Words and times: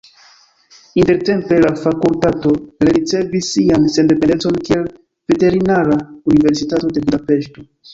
Intertempe 1.01 1.59
la 1.65 1.71
fakultato 1.81 2.55
rericevis 2.87 3.53
sian 3.59 3.87
sendependecon 3.99 4.59
kiel 4.67 4.91
Veterinara 5.35 6.03
Universitato 6.37 6.95
de 6.99 7.09
Budapeŝto. 7.11 7.73